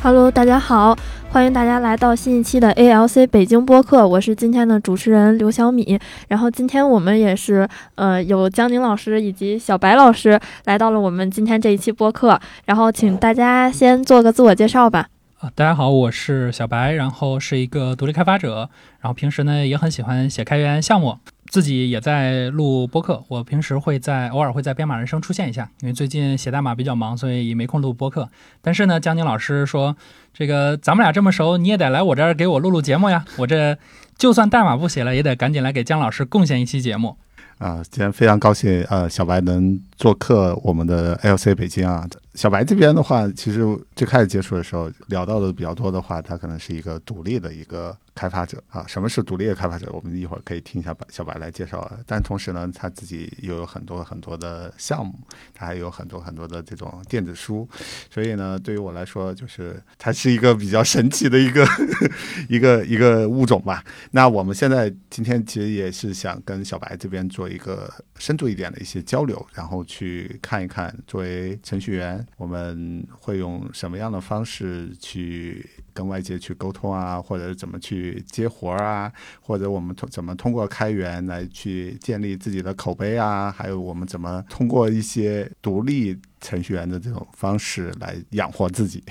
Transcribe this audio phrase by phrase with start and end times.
[0.00, 0.96] Hello，大家好，
[1.30, 5.98] 欢迎大家来到新一期的 ALC 北京播客，我是今天的主持人刘小米。
[6.28, 15.08] 然后今天我们也是呃有江宁老师以及小白老师来到了我们今天这一期播客，然后请大家先做个自我介绍吧。
[15.40, 21.18] 啊，大家好，我是小白，然后是一个独立开发者，然后平时呢也很喜欢写开源项目。
[21.48, 28.28] 自己也在录播客，我平时会在偶尔会在编码人生出现一下，因为最近写代码比较忙，所以也没空录播客。
[28.60, 29.96] 但是呢，江宁老师说，
[30.34, 33.24] 这个咱们俩这么熟，你也得来我这儿给我录录节目呀。
[33.38, 33.78] 我这
[34.18, 37.16] 就算代码不写了，也得赶紧来给姜老师贡献一期节目。
[37.56, 42.06] 啊，今天非常高兴，呃，小白能做客我们的 LC 北京啊。
[42.34, 43.64] 小白这边的话，其实
[43.96, 47.96] 最开始接触的时候聊到的比较多的话，他可能是一个独立的一个。
[48.18, 49.88] 开发者啊，什么是独立的开发者？
[49.92, 51.88] 我们一会儿可以听一下白小白来介绍。
[52.04, 55.14] 但同时呢，他自己又有很多很多的项目，
[55.54, 57.68] 他还有很多很多的这种电子书。
[58.10, 61.64] 所以呢，对于我来说，就是他是一个比较神奇的一个
[62.48, 63.84] 一个 一个物种吧。
[64.10, 78.22] 那我们现在今天其实也是想跟小白这边做一个深度一点的一些交流，然后去看一看，作为程序员，我们会用什么样的方式去跟外界去沟通啊，或者怎么去。
[78.30, 83.50] 接活儿啊，或者我们通怎么通过开源来去建立自己的口碑啊？
[83.50, 89.02] 还有我们怎么通过一些独立程序员的这种方式来养活自己？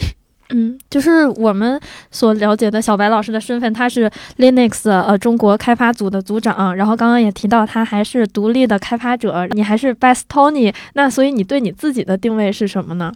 [0.50, 13.12] 嗯，就是我们所了解的小白老师的身份，他是 Linux 呃中国开发组的组长，然后刚刚也提到他还是独立的开发者，你还是 Best Tony，那所以你对你自己的定位是什么呢？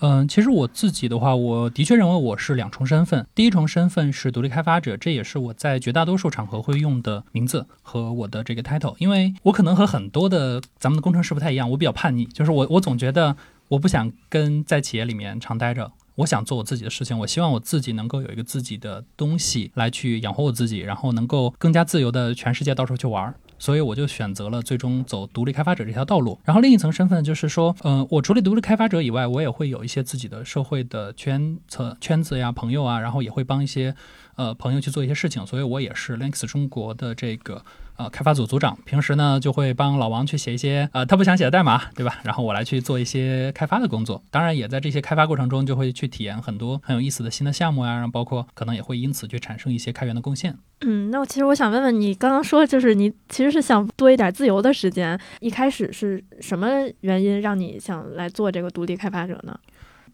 [0.00, 3.26] 嗯，其实我自己的话，我的确认为我是两重身份。
[3.34, 8.94] 第一重身份是独立开发者，这也是我在绝大多数场合会用的名字和我的这个 title。
[8.98, 13.34] 因为我可能和很多的咱们的工程师不太一样，我比较叛逆，就是我我总觉得
[13.68, 17.18] 我不想跟在企业里面常待着，我想做我自己的事情。
[17.20, 23.34] 我希望我自己能够有一个自己的东西来去养活我自己，然后能够更加自由的全世界到处去玩儿。
[23.58, 26.38] 所以我就选择了最终走独立开发者这条道路。
[26.44, 33.94] 然后另一层身份就是说，嗯，我除了独立开发者以外，我也会有一些自己的社会的圈层、圈子呀、朋友啊，然后也会帮一些
[34.36, 35.44] 呃朋友去做一些事情。
[35.46, 37.62] 所以我也是 Linux 中国的这个。
[37.98, 42.20] 呃，开发组组长平时呢就会帮老王去写一些呃他不想写的代码，对吧？
[42.24, 44.22] 然后我来去做一些开发的工作。
[44.30, 50.54] 当然，也在这些开发过程中就会去体验很多很有意思的新的项目呀，然后包括可能也会因此去产生一些开源的贡献。
[50.82, 56.68] 嗯，那我其实我想问问你，刚刚说就是你其实是想多一点自由的时间，一开始是什么
[57.00, 59.58] 原因让你想来做这个独立开发者呢？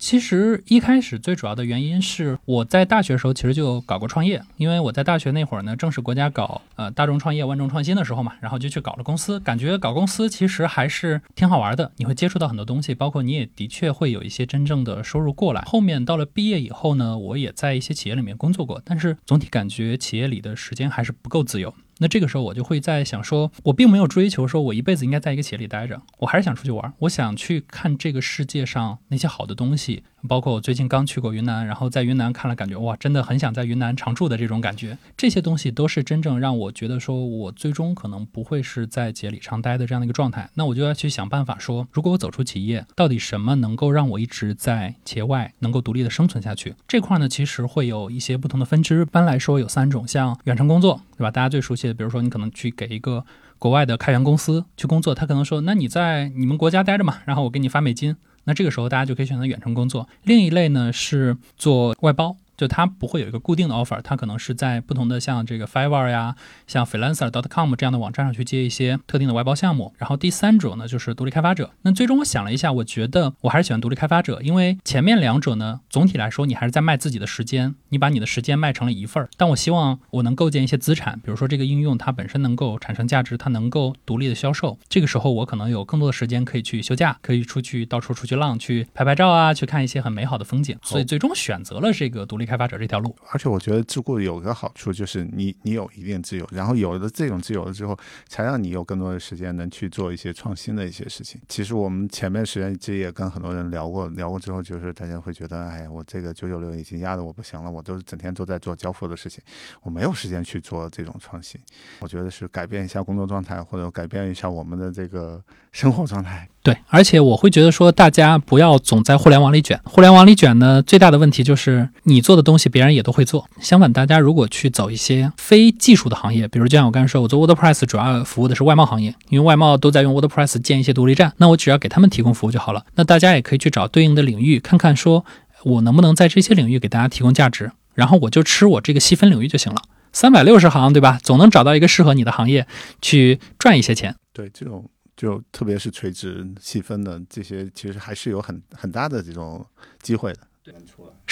[0.02, 15.62] 其实一开始最主要的原因是我在大学时候其实就搞过创业，因为我在大学那会儿呢，正是国家搞呃大众创业、万众创新的时候嘛，然后就去搞了公司，感觉搞公司其实还是挺好玩的，你会接触到很多东西，包括你也的确会有一些真正的收入过来。
[15.66, 21.72] 后面到了毕业以后呢，我也在一些企业里面工作过，但是总体感觉企业里的时间还是不够自由。
[21.98, 30.02] 那这个时候我就会在想说，我并没有追求说我一辈子应该在一个企业里待着，我还是想出去玩，我想去看这个世界上那些好的东西。
[30.28, 34.97] 包括我最近刚去过云南，然后在云南看了，感觉哇，真的很想在云南常住的这种感觉。
[35.16, 40.49] 这些东西都是真正让我觉得说，我最终可能不会是在企业里常待的这样的一个状态。
[40.55, 46.75] 那我就要去想办法说，如果我走出企业，到底什么能够让我一直在企业外能够独立的生存下去？
[46.87, 49.03] 这块呢，其实会有一些不同的分支。
[49.03, 51.31] 一般来说有三种，像远程工作，对吧？
[51.31, 53.25] 大家最熟悉的，比如说你可能去给一个
[53.59, 58.16] 国外的开源公司去工作，他可能说，那你在你们国家待着嘛，然后我给你发美金。
[58.44, 60.08] 那这个时候，大家就可以选择远程工作。
[60.25, 62.36] 另一类呢是做外包。
[62.62, 66.37] 就它不会有一个固定的 offer，它可能是在不同的像这个 Fiverr 呀、
[66.69, 69.93] 像 Freelancer.com 这样的网站上去接一些特定的外包项目。
[69.99, 71.73] 然后第三种呢就是独立开发者。
[71.83, 79.29] 那最终我想了一下，我觉得我还是喜欢独立开发者，因为前面两者呢，总体来说你还是在卖自己的时间，你把你的时间卖成了一份儿。
[79.37, 84.79] 但我希望我能构建一些资产，比如说这个应用它本身能够产生价值，它能够独立的销售。
[84.89, 90.79] 这个时候我可能有更多的时间可以去休假，可以出去到处出去浪，去拍拍照啊，去看一些很美好的风景。
[90.85, 92.47] 所以最终选择了这个独立。
[92.51, 101.40] 开发者这条路，而且我觉得自雇有个好处，就是你你有一定自由，然后有了这种自由了之后，才让你有更多的时间能去做一些创新的一些事情。
[101.49, 109.43] 其实我们前面时间其实也跟很多人聊过，聊过之后，就是大家会觉得，哎呀，我这个九九六已经压得我不行了，我都是整天都在做交付的事情，
[109.82, 111.60] 我没有时间去做这种创新。
[112.00, 116.48] 我觉得是改变一下工作状态，或者改变一下我们的这个生活状态。
[116.62, 119.81] 对，而且我会觉得说，大家不要总在互联网里卷。
[119.84, 123.49] 互联网里卷呢，最大的问题就是你做的东西别人也都会做。
[123.61, 132.84] 相反，大家如果去走一些非技术的行业，比如就像我刚才说，我做 WordPress 主要服务的是外贸行业，因为外贸都在用 WordPress 建一些独立站，那我只要给他们提供服务就好了。
[132.94, 135.25] 那大家也可以去找对应的领域，看看说。
[135.64, 139.81] 我能不能在这些领域给大家提供价值，然后我就吃我这个细分领域就行了。
[140.12, 141.20] 三百六十行，对吧？
[141.23, 142.67] 总能找到一个适合你的行业
[143.00, 144.12] 去赚一些钱。
[144.32, 149.64] 对，这种就特别是垂直细分的这些，其实还是有很很大的这种
[150.02, 150.40] 机会的。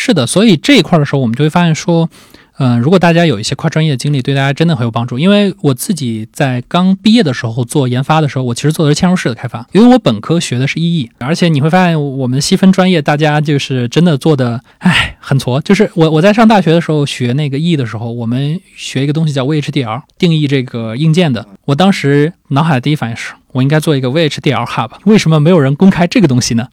[0.01, 2.09] 是的，所以这一块的时候，我们就会发现说，
[2.57, 5.19] 嗯、如果大家有一些跨专业的经历，对大家真的很有帮助。
[5.19, 15.61] 因为我自己在刚毕业的时候做研发的时候，我其实做的是嵌入式的开发，因为我本科学的是 EE，而且你会发现我们细分专业，大家就是真的做的，唉，很挫。
[15.61, 21.47] 就是我我在上大学的时候学那个 EE 的时候，我们学一个东西叫 VHDL，定义这个硬件的。
[21.67, 26.69] 我当时脑海的第一反应是我应该做一个 VHDL hub，为什么没有人公开这个东西呢？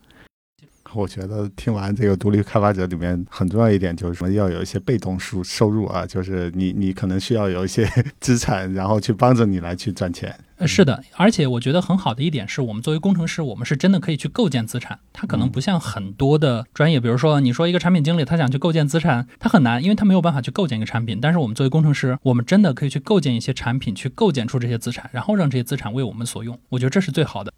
[0.98, 7.88] 我觉得听完这个独立开发者里面很重要一点就是说要有一些被动收收入啊，就是你你可能需要有一些
[8.20, 10.36] 资产，然后去帮着你来去赚钱。
[10.58, 14.98] 呃，是的，而且我觉得很好的一点是我们作为工程师，我们是真的可以去构建资产。
[15.14, 21.20] 它可能不像很多的专业，比如说你说一个产品经理他想去构建资产，他很难，因为他没有办法去构建一个产品。
[21.22, 26.60] 但是我们作为工程师，我们真的可以去构建一些产品，去构建出这些资产，然后让这些资产为我们所用。
[26.70, 27.54] 我觉得这是最好的。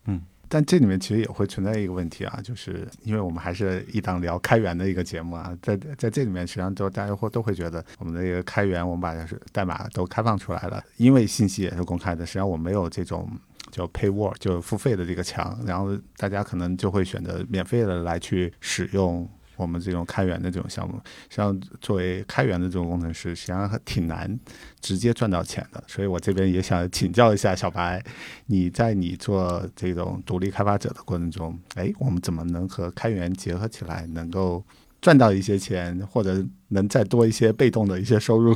[0.49, 13.29] 但这里面其实也会存在一个问题啊，就是因为我们还是一档聊开源的一个节目啊，在在这里面实际上都大家会都会觉得我们的一个开源，我们把是代码都开放出来了，因为信息也是公开的，实际上我没有这种
[13.71, 19.29] 叫 paywall 就付费的这个墙，然后大家可能就会选择免费的来去使用。
[19.59, 20.95] 我们这种开源的这种项目，
[21.29, 24.39] 实际上作为开源的这种工程师，实际上还挺难
[24.79, 25.83] 直接赚到钱的。
[25.85, 28.01] 所以我这边也想请教一下小白，
[28.45, 34.63] 你在你做这种独立开发者的过程中，哎，我们怎么能和开源结合起来，能够
[35.01, 38.55] 赚到一些钱，或者能再多一些被动的一些收入？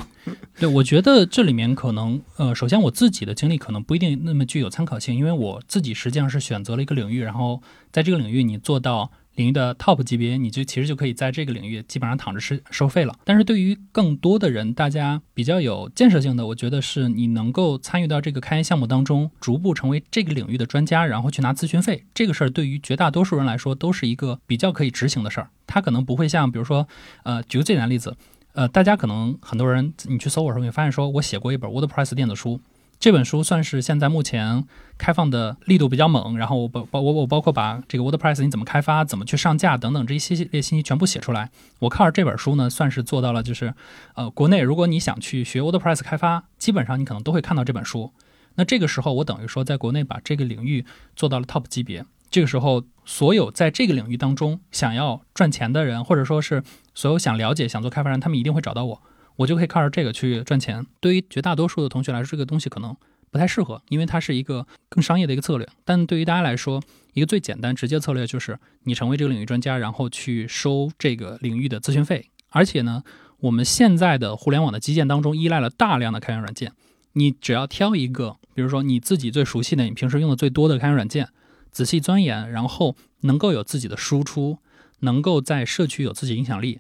[0.58, 7.62] 对，我觉得这里面可能，呃，首先我自己的经历可能不一定那么具有参考性，因为我自己实际上是选择了一个领域，然后
[7.92, 9.12] 在这个领域你做到。
[9.36, 13.16] 领域的 top 级别，你就其实就可以在这个领域基本上躺着是收费了。
[13.24, 22.06] 但是对于更多的人，大家比较有建设性的，我觉得是你能够参与到这个开源项目当中，逐步成为这个领域的专家，然后去拿咨询费。
[22.14, 25.50] 这个事儿对于绝大多数人来说，都是一个比较可以执行的事儿。
[25.66, 26.88] 它可能不会像，比如说，
[27.24, 28.16] 呃，举个最简单的例子，
[28.54, 32.60] 呃，大家可能很多人你去搜我的时候，你发现说我写过一本 WordPress 电子书。
[33.04, 34.64] 这本书算是现在目前
[34.98, 41.52] 开放的力度比较猛，然后我包包我我包括把这个 WordPress 你怎么开发、怎么去上架等等这一系列信息全部写出来。
[41.80, 43.74] 我靠着这本书呢，算是做到了，就是
[44.16, 48.14] 呃，国内如果你想去学 WordPress 开发，基本上你可能都会看到这本书。
[48.56, 52.06] 那这个时候我等于说在国内把这个领域做到了 top 级别。
[52.32, 56.64] 这个时候，所有在这个领域当中想要赚钱的人，或者说是
[56.96, 59.02] 所有想了解、想做开发人，他们一定会找到我。
[59.36, 60.86] 我就可以靠着这个去赚钱。
[61.00, 62.96] 对于绝大多数的同学来说，这个东西可能
[63.32, 65.68] 不太适合，因为它是一个更商业的一个策略。
[65.84, 66.82] 但对于大家来说，
[67.14, 72.30] 一个最简单直接策略就是你成为这个领域专家，然后去收这个领域的咨询费。
[72.50, 73.04] 而且呢，
[73.40, 76.72] 我们现在的互联网的基建当中依赖了大量的开源软件，
[77.14, 81.30] 你只要挑一个，比如说你自己最熟悉的、你平时用的最多的开源软件，
[81.72, 84.60] 仔细钻研，然后能够有自己的输出，
[85.00, 86.80] 能够在社区有自己影响力。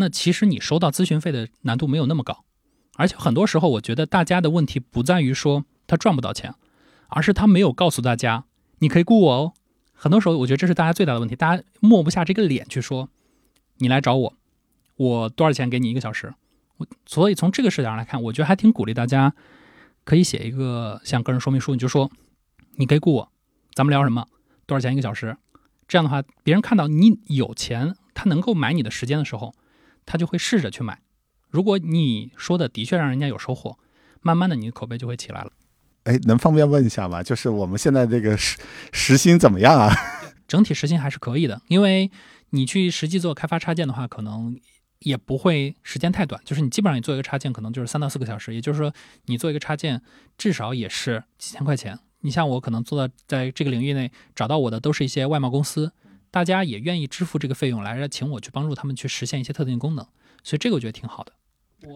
[0.00, 2.44] 那其实你收到咨询费的难度没有那么高，
[2.94, 6.54] 而且很多时候我觉得大家的问题不在于说他赚不到钱，
[7.08, 8.44] 而是他没有告诉大家
[8.78, 9.52] 你可以雇我哦。
[9.92, 13.08] 很多时候我觉得这是大家最大的问题，大家抹不下这个脸去说
[13.78, 14.34] 你来找我，
[14.94, 16.32] 我多少钱给你一个小时。
[16.76, 19.34] 我所以从这个视角上来看，我觉得还挺鼓励大家
[20.04, 22.08] 可以写一个像个人说明书，你就说
[22.76, 23.32] 你可以雇我，
[23.74, 24.28] 咱们聊什么，
[24.64, 25.36] 多少钱一个小时。
[25.88, 29.54] 这样的话，别人看到你有钱，他能够买你的时间的时候。
[30.08, 30.98] 他就会试着去买，
[31.50, 33.78] 如果你说的的确让人家有收获，
[34.22, 35.52] 慢慢的你的口碑就会起来了。
[36.04, 37.22] 哎，能方便问一下吗？
[37.22, 38.56] 就是我们现在这个时
[38.90, 39.94] 时薪怎么样啊？
[40.48, 42.10] 整体时薪还是可以的，因为
[42.50, 44.58] 你去实际做开发插件的话，可能
[45.00, 46.40] 也不会时间太短。
[46.42, 48.90] 就是你基本上你做一个插件，可能就是三到四个小时，也就是说
[49.26, 50.00] 你做一个插件
[50.38, 51.98] 至少也是几千块钱。
[52.20, 55.92] 你像我可能做到在这个领域内找到我的都是一些外贸公司。
[56.30, 60.06] 大家也愿意支付这个费用来请我去帮助他们去实现一些特定功能，
[60.42, 61.32] 所以这个我觉得挺好的。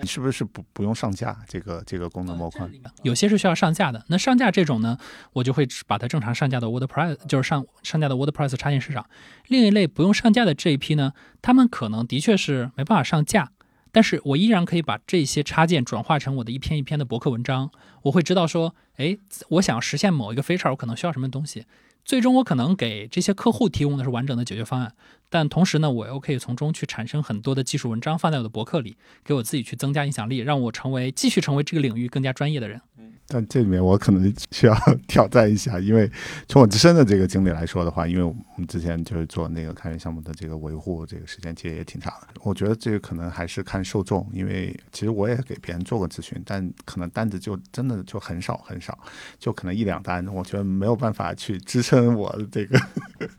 [0.00, 2.70] 你是不是不不用上架这个这个功能模块？
[3.02, 4.04] 有些是需要上架的。
[4.08, 4.96] 那上架这种呢，
[5.32, 9.04] 我就会把它正常上架到 WordPress，就是上上架到 WordPress 插件市场。
[9.48, 13.50] 另一类不用上架的这一批呢，他们可能的确是没办法上架，
[13.90, 17.68] 但是我依然可以把这些插件转化成我的一篇一篇的博客文章。
[18.02, 21.66] 我会知道说，哎，我想实现某一个 feature，我可能需要什么东西。
[22.04, 24.92] 最终我可能给这些客户提供的是完整的解决方案，
[25.30, 32.80] 但同时呢，我又可以从中去产生很多的技术文章放在我的博客里，给我自己去增加影响力，让我成为继续成为这个领域更加专业的人。
[33.28, 34.76] 但这里面我可能需要
[35.06, 36.10] 挑战一下，因为
[36.46, 42.28] 从我自身的这个经历来说的话，因为我们之前就是做那个开源项目的这个维护，这个时间其实也挺长的。
[42.42, 48.98] 我觉得这个可能还是看受众，因为其实我也给别人做过咨询，但可能单子就真的就很少很少，
[49.38, 52.78] 就可能一两单，我觉得没有办法去支撑我这个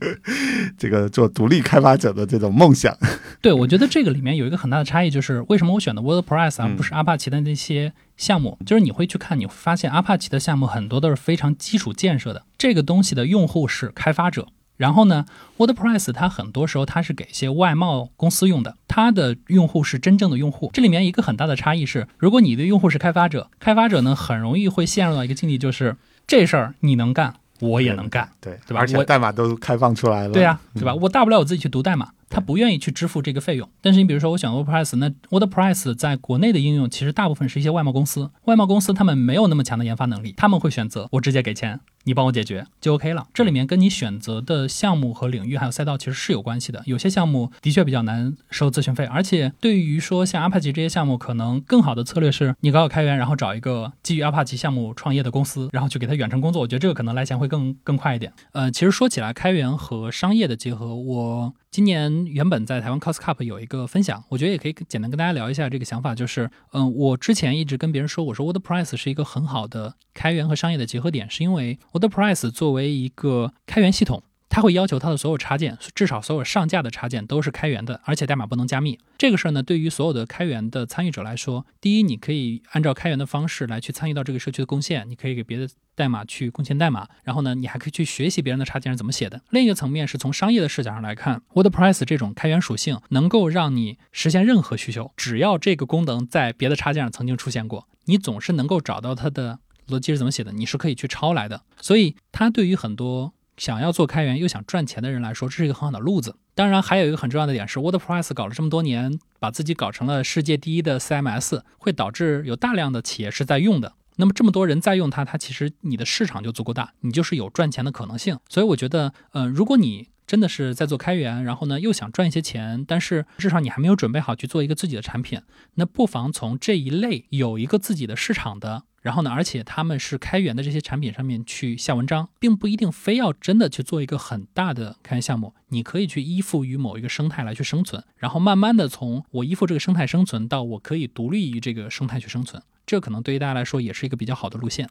[0.77, 2.97] 这个做独立开发者的这种梦想。
[3.41, 14.47] 对，我觉得这个里面有一个很大的差异，就是为什么我选的 WordPress 而嗯不是阿帕奇的那些项目，就是你会去看，你会发现阿帕奇的项目很多都是非常基础建设的，这个东西的用户是开发者。
[14.75, 15.25] 然后呢
[15.57, 20.71] ，WordPress 它很多时候它是给一些外贸公司用的，它的用户是真正的用户。
[20.73, 28.27] 这里面一个很大的差异是，如果你的用户是开发者，开发者呢很容易会陷入到一个境地，就是这事儿你能干，我也能干。
[28.41, 30.33] 对对吧我而且代码都开放出来了。
[30.33, 30.95] 对呀、对吧？
[30.95, 33.69] 我大不了我自己去读代码，他不愿意去支付这个费用。
[33.79, 43.27] 但是你比如说，我选 WordPress，那 WordPress 在国内的应用其实大部分是一些外贸公司，外贸公司他们没有那么强的研发能力，他们会选择我直接给钱，你帮我解决就 OK 了。
[43.33, 46.81] 这里面跟你选择的项目和领域还有赛道其实是有关系的。
[46.85, 56.61] 有些项目的确比较难收咨询费，而且对于说像 Apache 这些项目，可能更好的策略是你搞搞开源，然后找一个基于 Apache 项目创业的公司，然后去给他远程工作。
[56.61, 58.33] 我觉得这个可能来钱会更更快一点。
[58.53, 74.21] 呃，其实说起来，开源和商业的结合，我今年原本在台湾 Cos Cup 有一个分享，我觉得也可以简单跟大家聊一下这个想法，就是，嗯、我之前一直跟别人说，我说 WordPress 是一个很好的开源和商业的结合点，是因为 WordPress 作为一个开源系统。
[74.53, 78.99] 它会要求它的所有插件，至少所有上架的插件都是开源的，而且代码不能加密。
[79.17, 89.41] 这个事儿呢，对于所有的开源的参与者来说，第一，你可以按照开源的方式来去参与到这个社区的贡献，你可以给别的代码去贡献代码，然后呢，你还可以去学习别人的插件是怎么写的。
[89.49, 99.57] 另一个层面是从商业的视角上来看，WordPress 这种开源属性能够让你实现任何需求，只要这个功能在别的插件上曾经出现过，你总是能够找到它的
[99.87, 101.63] 逻辑是怎么写的，你是可以去抄来的。
[101.81, 106.35] 所以它对于很多想要做开源又想赚钱的人来说，这是一个很好的路子。
[106.55, 113.93] 当然，还有一个很重要的点是，WordPress 搞了这么多年，把自己搞成了世界第一的 CMS，会导致有大量的企业是在用的。
[114.17, 118.37] 那么这么多人在用它，它其实你的市场就足够大，你就是有赚钱的可能性。
[118.47, 125.41] 所以我觉得，呃，如果你真的是在做开源，然后呢又想赚一些钱，但是至少你还没有准备好去做一个自己的产品，
[125.73, 144.89] 那不妨从这一类有一个自己的市场的，然后呢，而且他们是开源的这些产品上面去下文章，并不一定非要真的去做一个很大的开源项目，你可以去依附于某一个生态来去生存，然后慢慢的从我依附这个生态生存到我可以独立于这个生态去生存，这可能对于大家来说也是一个比较好的路线。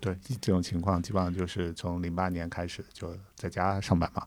[0.00, 4.22] 对这种情况，基本上就是从零八年开始就在家上班嘛。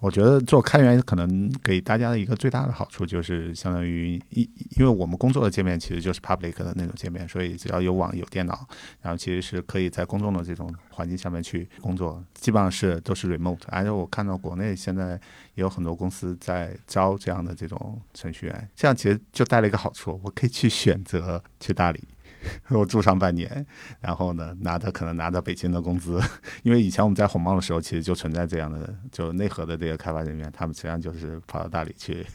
[0.00, 8.66] 我觉得做开源可能给大家的一个最大的好处就是，相当于因，因为我们工作的界面其实就是 public 的那种界面，所以只要有网有电脑，
[9.00, 13.60] 然后其实是可以在公众的这种环境下面去工作，基本上是都是 remote。
[13.68, 15.12] 而且我看到国内现在
[15.54, 22.02] 也有很多公司在招这样的这种程序员，这样其实就带了一个好处，我可以去选择去大理。
[22.70, 23.64] 我住上半年，
[24.00, 26.20] 然后呢，拿着可能拿着北京的工资，
[26.62, 32.26] 因为以前我们在红帽的时候，其实就存在这样的，就内核的这个开发人员，他们实际上就是跑到大理去，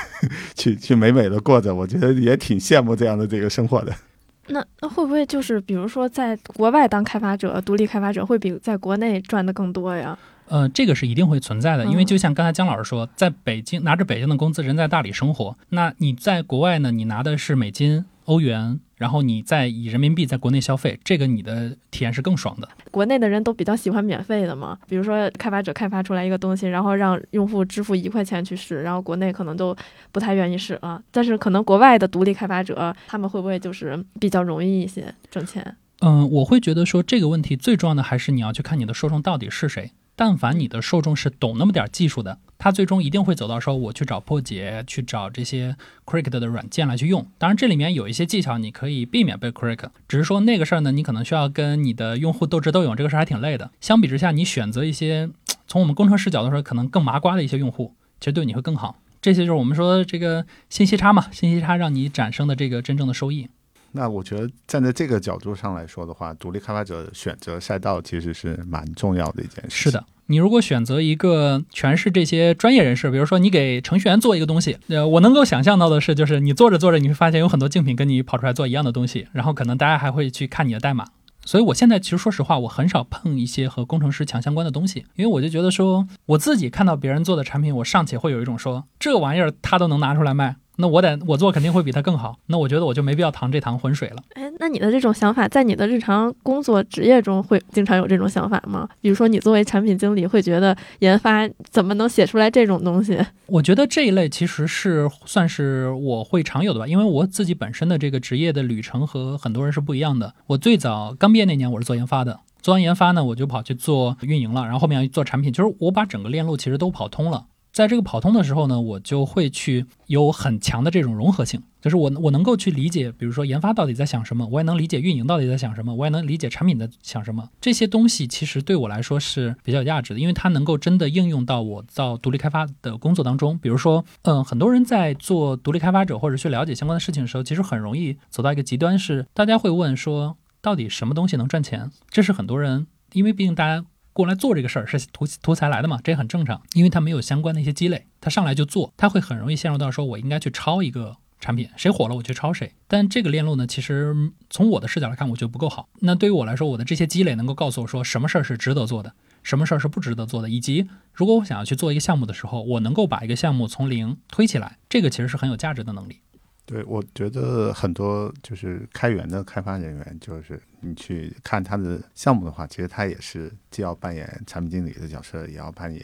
[0.54, 3.92] 去去美美的过着，我觉得也挺羡慕这样的这个生活的。
[4.48, 10.16] 那那会不会就是比如说在国外当开发者、独立开发者会比在国内赚的更多呀？
[10.48, 22.68] 呃，这个是一定会存在的，因为嗯就像刚才姜老师说，在北京拿着北京的工资，人在大理生活，那你在国外呢，你拿的是美金、欧元，然后你再以人民币在国内消费，这个你的体验是更爽的。
[22.90, 29.76] 国内的人都比较喜欢免费的嘛，比如说开发者开发出来一个东西，然后让用户支付一块钱去试，然后国内可能都
[30.12, 31.02] 不太愿意试啊。
[31.10, 35.76] 但是可能国外的独立开发者，他们会不会就是比较容易一些挣钱？
[36.00, 39.90] 嗯，我会觉得说这个问题最重要的还是你要去看你的受众到底是谁。
[40.18, 47.26] 但凡你的受众是懂那么点技术的，他最终一定会走到说我去找破解，去找这些 Cricut 的软件来去用。
[47.36, 53.70] 当然，这里面有一些技巧你可以避免被 Cricut，只是说那个事儿呢，你可能需要跟你的用户斗智斗勇，这个事儿还挺累的。
[53.80, 55.28] 相比之下，你选择一些
[55.66, 58.96] 从我们工程师角度说可能更麻瓜的一些用户，其实对你会更好。
[59.20, 63.48] 这些就是我们说这个信息差嘛，信息差让你产生的这个真正的收益。
[63.92, 69.84] 那我觉得站在这个角度上来说的话，独立开发者选择赛道其实是蛮重要的一件事。
[69.84, 81.06] 是的，你如果选择一个全是这些专业人士，比如说你给程序员做一个东西，呃，我能够想象到的是，就是你做着做着，你会发现有很多竞品跟你跑出来做一样的东西，然后可能大家还会去看你的代码。
[81.44, 92.36] 所以我现在其实说实话，我很少碰一些和工程师强相关的东西，因为我就觉得说，我自己看到别人做的产品，我尚且会有一种说这玩意儿他都能拿出来卖，那我得我做肯定会比他更好。
[92.46, 94.16] 那我觉得我就没必要趟这趟浑水了。
[94.34, 98.88] 哎，那你的这种想法，在你的日常工作职业中会经常有这种想法吗？
[99.00, 103.18] 比如说，你作为产品经理，会觉得研发怎么能写出来这种东西？
[103.46, 110.34] 我觉得这一类其实是算是我会常有的吧，因为我自己本身的这个职业的旅程和很多人是不一样的。
[110.48, 117.46] 我最早刚毕业那年，我是做研发的，做完研发呢，我就跑去做运营了，然后后面要做产品，就是我把整个链路其实都跑通了。
[117.76, 127.50] 在这个跑通的时候呢，我就会去有很强的这种融合性，就是我我能够去理解，比如说研发到底在想什么，我也能理解运营到底在想什么，我也能理解产品的想什么。
[127.60, 133.58] 这些东西其实对我来说是比较有价值的，因为它能够真的应用到我到独立开发的工作当中。
[133.58, 141.90] 比如说，嗯，很多人在做独立开发者或者去了解相关的事情的时候，其实很容易走到一个极端，是大家会问说，到底什么东西能赚钱？
[142.08, 143.84] 这是很多人，因为毕竟大家。
[144.16, 146.00] 过来做这个事儿是图图财来的嘛？
[146.02, 152.72] 这也很正常，因为他没有相关的一些积累，他上来就做，他会很容易陷入到说我应该去抄一个产品，谁火了我去抄谁。
[152.88, 154.16] 但这个链路呢，其实
[154.48, 155.90] 从我的视角来看，我觉得不够好。
[156.00, 166.20] 那对于我来说，我的这些积累能够告诉我说，什么事儿是值得做的，什么事儿是不值得做的，以及如果我想要去做一个项目的时候，我能够把一个项目从零推起来，这个其实是很有价值的能力。
[166.64, 176.02] 对，我觉得很多就是开源的开发人员，就是你去看他的项目的话，其实他也是既要扮演产品经理的角色，也要扮演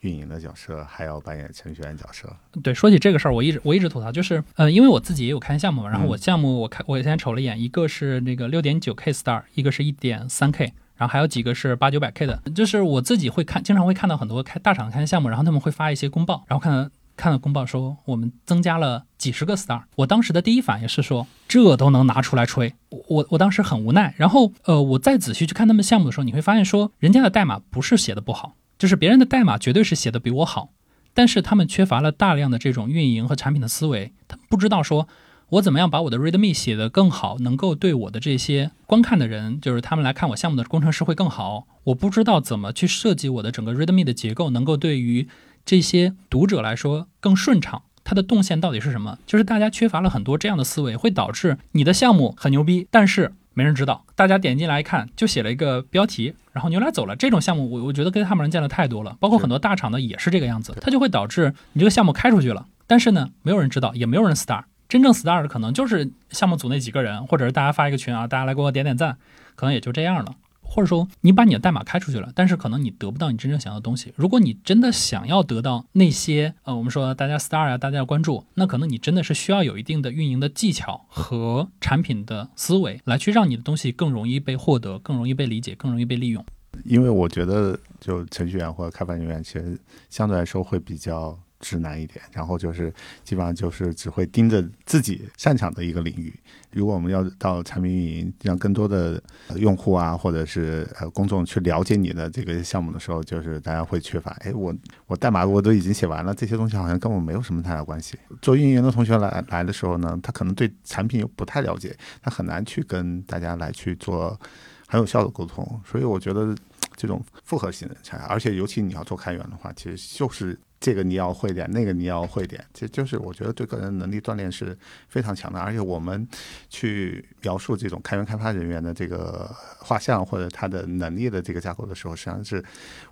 [0.00, 2.34] 运营的角色，还要扮演程序员角色。
[2.62, 16.90] 对，说起这个事儿，我一直我一直吐槽，就是呃，因为我自己也有看项目嘛，然后我项目我看我先瞅了一眼，一个是那个六点九 K star，一个是一点三 K，然后还有几个是八九百 K 的，就是我自己会看，经常会看到很多开大厂开项目，然后他们会发一些公报，然后看。
[17.16, 24.14] 看到公报说我们增加了几十个 star，我当时的第一反应是说这都能拿出来吹，我我当时很无奈。
[24.16, 30.70] 然后呃，我再仔细去看他们项目的时候，你会发现说人家的代码不是写的不好，就是别人的代码绝对是写的比我好，
[31.12, 35.06] 但是他们缺乏了大量的这种运营和产品的思维，他们不知道说
[35.50, 41.66] 我怎么样把我的 readme 写得更好，能够对我的这些观看的人，就是他们来看我项目的工程师会更好。
[41.84, 45.28] 我不知道怎么去设计我的整个 readme 的结构，能够对于
[45.64, 49.18] 这些读者来说更顺畅，它的动线到底是什么？
[49.26, 54.04] 就是大家缺乏了很多这样的思维，会导致你的项目很牛逼，但是没人知道。
[54.14, 57.16] 大家点进来一看，就写了一个标题，然后牛来走了。
[57.16, 60.76] 这种项目，我我觉得跟他们人见的太多了，包括很多大厂的也是这个样子。
[60.80, 64.64] 它就会导致你这个项目开出去了，但是呢，没有人知道，也没有人 star。
[64.86, 69.16] 真正 star 的可能就是项目组那几个人，或者是大家发一个群啊，大家来给我点点赞，
[69.56, 70.34] 可能也就这样了。
[70.64, 74.12] 或者说你把你的代码开出去了，但是可能你得不到你真正想要的东西。
[74.16, 86.44] 如果你真的想要得到那些呃，我们说大家 star 啊，大家要关注，那可能你真的是需要有一定的运营的技巧和产品的思维，来去让你的东西更容易被获得，更容易被理解，更容易被利用。
[86.84, 89.78] 因为我觉得，就程序员或者开发人员，其实
[90.10, 91.38] 相对来说会比较。
[91.64, 92.92] 直男一点，然后就是
[93.24, 96.30] 基本上就是只会盯着自己擅长的一个领域。
[96.72, 99.22] 如果我们要到产品运营，让更多的
[99.56, 104.32] 用户啊，或者是呃公众去了解你的这个项目的时候，就是大家会缺乏。
[104.40, 104.74] 哎，我
[105.06, 108.18] 我代码我都已经写完了，这些东西好像跟我没有什么太大关系。
[108.42, 114.38] 做运营的同学来来的时候呢，他可能对产品又不太了解，他很难去跟大家来去做
[114.86, 115.80] 很有效的沟通。
[115.86, 116.54] 所以我觉得
[116.96, 120.58] 这种复合型人才，而且尤其你要做开源的话，其实就是。
[120.84, 124.76] 这个你要会点，那个你要会点，其实就是我觉得对个人能力锻炼是
[125.08, 125.58] 非常强的。
[125.58, 126.28] 而且我们
[126.68, 132.62] 去描述这种开源开发人员的这个画像或者他的能力的这个架构的时候，实际上是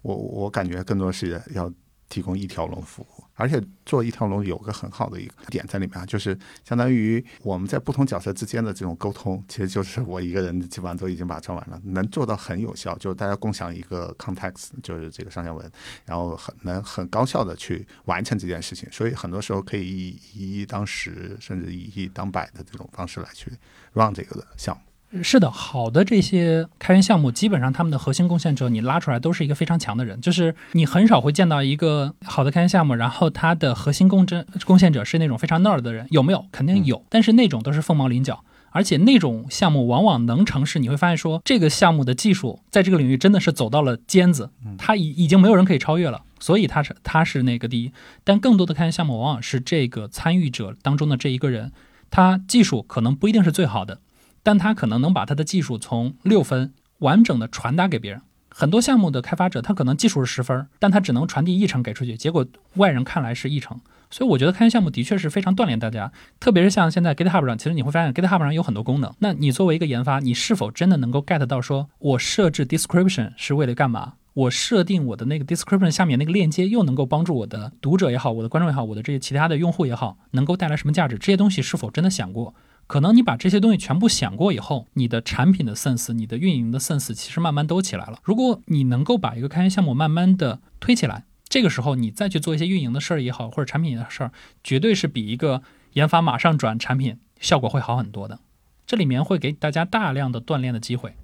[0.02, 1.72] 我我感觉更多是要。
[2.12, 15.72] 提供一条龙服务，而且做一条龙有个很好的一个点在里面啊，就是相当于我们在不同角色之间的这种沟通，其实就是我一个人基本上都已经把它做完了，能做到很有效，就是大家共享一个 context，就是这个上下文，
[16.04, 23.50] 然后很能很高效的去完成这件事情，所以很多时候可以以一当十，甚至以一当百的这种方式来去
[23.94, 24.82] run 这个的项目。
[25.20, 36.46] 是的，好的这些开源项目，基本上他们的核心贡献者，你拉出来都是一个非常强的人，就是你很少会见到一个好的开源项目，然后它的核心贡真贡献者是那种非常 nerd 的人，有没有？
[36.50, 44.48] 肯定有，但是那种都是凤毛麟角，而且那种项目往往能成事，你会发现说这个项目的技术在这个领域真的是走到了尖子，
[44.78, 47.92] 它已已经没有人可以超越了，所以它是它是那个第一。
[48.24, 51.70] 但更多的开源项目往往是这个参与者当中的这一个人，
[52.10, 54.00] 他技术可能不一定是最好的。
[54.42, 58.22] 但他可能能把他的技术从六分完整的传达给别人。
[58.48, 63.80] 很多项目的开发者，他可能技术是十分，但他只能传递一成给出去，结果外人看来是一成。
[64.10, 69.10] 所以我觉得开源项目的确是非常锻炼大家，特别是像现在 GitHub 上，其实你会发现 GitHub 上有很多功能。
[69.20, 74.14] 那你作为一个研发，你是否真的能够 get 到说，我设置 description 是为了干嘛？
[74.34, 81.16] 我设定我的那个 description 下面那个链接，又能够帮助我的读者也好，我的观众也好，我的这些其他的用户也好，能够带来什么价值？
[81.16, 82.54] 这些东西是否真的想过？
[82.86, 88.18] 可能你把这些东西全部想过以后，你的产品的 sense，你的运营的 sense，其实慢慢都起来了。
[88.22, 95.62] 如果你能够把一个开源项目慢慢的推起来，这个时候你再去做一些运营的事儿也好，或者产品的事儿，绝对是比一个
[95.94, 98.38] 研发马上转产品效果会好很多的。
[98.86, 101.14] 这里面会给大家大量的锻炼的机会。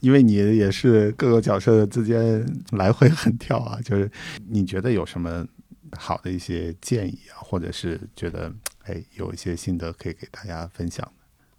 [0.00, 4.10] 因为你也是各个角色之间来回很跳啊，就是
[4.48, 5.46] 你觉得有什么
[5.96, 8.52] 好的一些建议啊，或者是觉得
[8.88, 11.10] 哎有一些心得可以给大家分享？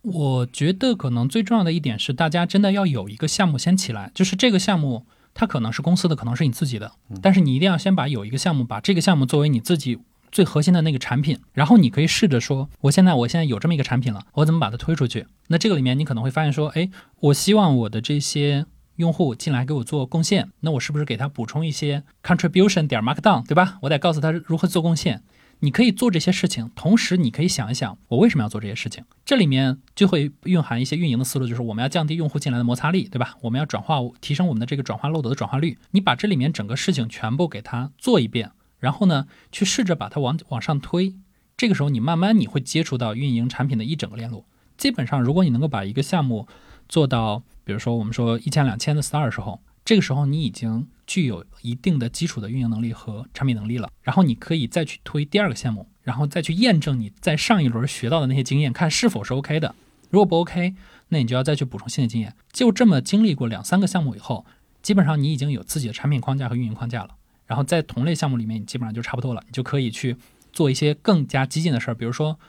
[0.02, 10.00] 我觉得可能最重要的一点是，大家真的要有一个项目先起来，就是这个项目它可能是公司的，可能是你自己的，但是你一定要先把有一个项目，把这个项目作为你自己。
[10.32, 15.26] 最核心的那个产品，然后你可以试着说，我现在我现在有这么一个产品了，我怎么把它推出去？
[15.48, 16.88] 那这个里面你可能会发现说，哎，
[17.20, 23.80] 我希望我的这些用户进来给我做贡献，那我是不是给他补充一些 contribution 点 markdown，对吧？
[23.82, 25.24] 我得告诉他如何做贡献。
[25.60, 29.04] 你可以做这些事情，同时你可以想一想，我为什么要做这些事情？
[29.26, 33.36] 这里面就会蕴含一些运营的思路，就是我们要降低用户进来的摩擦力，对吧？
[33.42, 35.78] 我们要转化提升我们的这个转化漏斗的转化率。
[35.92, 38.52] 你把这里面整个事情全部给它做一遍。
[38.80, 41.14] 然后呢，去试着把它往往上推。
[41.58, 44.46] 这个时候，你慢慢你会接触到运营产品的一整个链路。
[44.78, 46.48] 基本上，如果你能够把一个项目
[46.88, 53.90] 做到，比如说我们说一千两千的 star 的时候，这个时候你已经具有一定的基础的运营能力和产品能力了。
[54.04, 59.74] 然后你可以再去推第二个项目，然后再去验证你在上一轮学到的那些经验，看是否是 OK 的。
[60.12, 60.76] 如果不 OK，
[61.08, 62.36] 那你就要再去补充新的经验。
[62.54, 64.46] 就这么经历过两三个项目以后，
[64.84, 67.16] 基本上你已经有自己的产品框架和运营框架了。
[67.48, 70.16] 然后在同类项目里面，你基本上就差不多了，你就可以去
[70.54, 71.96] 做一些更加激进的事儿。
[71.96, 72.40] 比如说，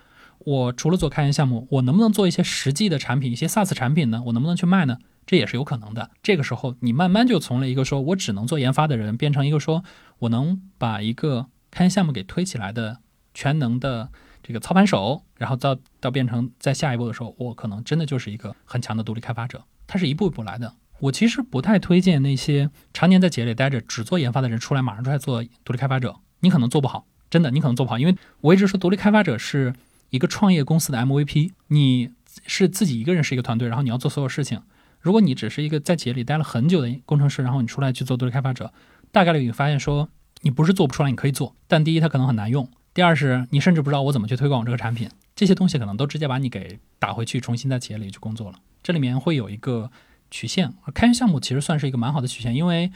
[0.40, 4.23] 我除了做开源项目，我能不能做一些实际的产品，一些 SaaS 产品呢？
[4.27, 4.99] 我能不能去卖呢？
[5.27, 6.11] 这也是有可能的。
[6.23, 9.85] 这个时候，你慢慢就从了一个说我只能做研发的人，变成一个说
[10.21, 12.99] 我能把一个开源项目给推起来的
[13.33, 14.11] 全能的
[14.43, 15.23] 这个操盘手。
[15.37, 19.65] 然后到到变成在下一步的时候，我可能真的就是一个很强的独立开发者。
[19.87, 20.75] 它是一步一步来的。
[21.01, 29.73] 我其实不太推荐那些常年在企业里待着只做研发的人出来马上出来做独立开发者，你可能做不好，真的你可能做不好，因为我一直说独立开发者是
[30.11, 32.11] 一个创业公司的 MVP，你
[32.47, 34.61] 是自己一个人是一个团队，然后你要做所有事情。
[35.01, 38.73] 如果你只是一个在企业里待了很久的工程师，然后你出来去做独立开发者，
[39.11, 40.09] 大概率你发现说
[40.43, 48.59] 你不是做不出来，你可以做，但第一它可能很难用，第二是你甚至不知道我怎么去推广这个产品，这些东西可能都直接把你给打回去，重新在企业里去工作了。
[48.83, 49.91] 这里面会有一个。
[50.33, 52.93] 曲线，开源项目其实算是一个蛮好的曲线，因为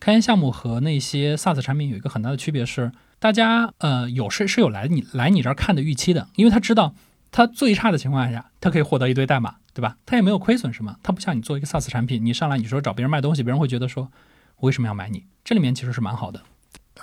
[0.00, 6.96] 开源项目和那些 SaaS 产品有一个很大的区别是，大家呃有是是有来你来你这儿看的预期的，因为他知道
[7.30, 9.96] 他最差的情况下，他可以获得一堆代码，对吧？
[10.04, 14.10] 他也没有亏损什么，他不像你做一个 SaaS 产品，你上来你说找别人卖东西，别人会觉得说
[14.56, 15.24] 我为什么要买你？
[15.44, 16.40] 这里面其实是蛮好的。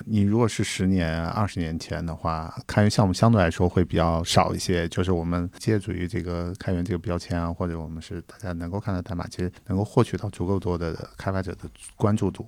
[0.05, 4.87] 你如果是十年、二十年前的话，开源项目相对来说会比较少一些。
[4.87, 12.47] 就是我们借助于这个开源这个标签啊，或者我们是大家能够看到代码，其实能够获取到足够多的开发者的关注度。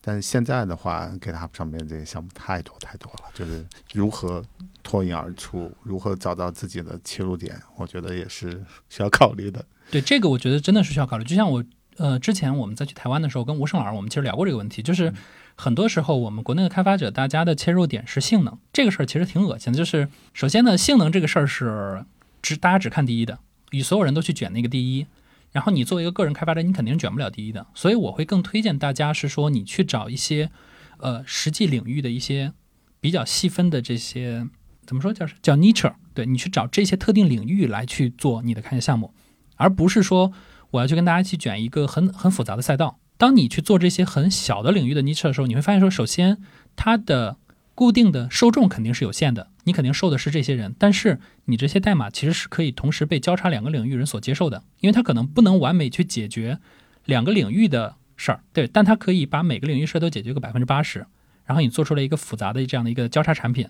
[0.00, 4.44] 但是现在的话，GitHub 上面这些项目太多太多了，就是如何
[4.82, 9.64] 脱颖而出，如何找到自己的切入点，我觉得也是 需要考虑的。
[9.90, 11.24] 对这个，我觉得真的是需要考虑。
[11.24, 11.64] 就像我
[11.96, 15.12] 呃之前我们在去台湾的时候，跟吴胜老师我们其实聊过这个问题，就是。
[15.56, 19.76] 很多时候，我们国内的开发者，大家的切入点是性能，这个事儿其实挺恶心的。
[19.76, 22.02] 就是首先呢，性能这个事儿是
[22.40, 23.38] 只大家只看第一的，
[23.72, 25.06] 与所有人都去卷那个第一。
[25.52, 27.66] 然后你作为一个个人开发者，你肯定卷不了第一的。
[27.74, 30.50] 所以我会更推荐大家是说，你去找一些
[30.98, 32.52] 呃实际领域的一些
[33.00, 34.46] 比较细分的这些
[34.86, 39.12] 怎么说叫叫 niche，对你去找这些特定领域来去做你的开源项目，
[39.56, 40.32] 而不是说
[40.70, 42.98] 我要去跟大家去卷一个很很复杂的赛道。
[43.16, 46.38] 当你去做这些很小的领域的 niche 的时候，你会发现说，首先
[46.74, 47.36] 它的
[47.74, 50.74] 固定的受众肯定是有限的，你肯定受的是这些人。
[50.78, 56.58] 但是你这些代码其实是可以同时被交叉两个领域人所接受的，因为它可能不能完美去解决
[57.04, 61.06] 两个领域的事儿，对，但它可以把每个领域事儿都解决个百分之八十。
[61.44, 63.68] 然后你做出了一个复杂的这样的一个交叉产品，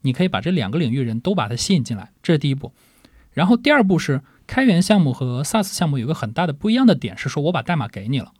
[0.00, 2.72] 你可以把这两个领域人都把它吸引进来，这是第一步。
[3.32, 8.32] 然后第二步是开源项目和 SaaS 项目有个很大的不一样的点是说，我把代码给你了。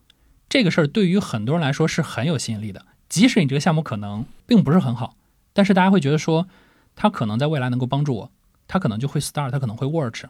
[0.49, 5.15] 这个事儿对于很多人来说是很有吸引力的，即使你这个项目可能并不是很好，
[5.53, 6.49] 但是大家会觉得说，
[7.01, 8.31] 它可能在未来能够帮助我，
[8.69, 10.27] 它可能就会 start，它可能会 watch，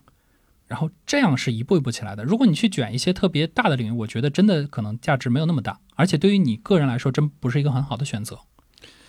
[0.68, 2.22] 然后这样是一步一步起来的。
[2.22, 8.38] 如果你去卷一些特别大的领域，我觉得真的可能价值没有那么大，而且对于你个人来说，真不是一个很好的选择。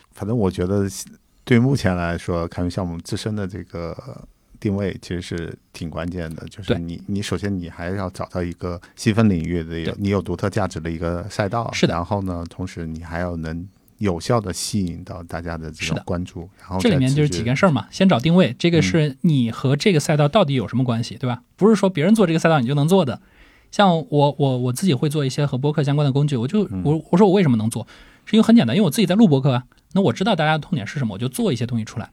[0.09, 0.89] 反正我觉得，
[1.43, 4.27] 对于目前来说，开源项目自身的这个
[4.59, 13.69] 定位其实是挺关键的，就是你你首先你还要找到一个细分领域的有你有独特价值的一个赛道，是的然后呢，同时你还要能
[14.01, 21.43] 有效的吸引到大家的这种关注，然后这里面就是几件事儿嘛，先找定位，这个是你和这个赛道到底有什么关系，对吧？
[21.55, 23.21] 不是说别人做这个赛道你就能做的。
[23.69, 27.87] 像我我我自己会做一些和播客相关的工具，我就嗯我我说我为什么能做，
[28.25, 32.09] 是因为很简单，因为我自己在录播客啊，那我知道大家的痛点是什么，我就做一些东西出来。